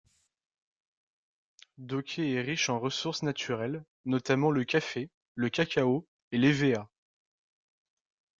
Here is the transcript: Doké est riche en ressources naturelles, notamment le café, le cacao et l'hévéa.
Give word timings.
Doké 1.77 2.33
est 2.33 2.41
riche 2.41 2.69
en 2.69 2.79
ressources 2.79 3.21
naturelles, 3.21 3.83
notamment 4.05 4.49
le 4.49 4.63
café, 4.63 5.11
le 5.35 5.51
cacao 5.51 6.07
et 6.31 6.39
l'hévéa. 6.39 6.89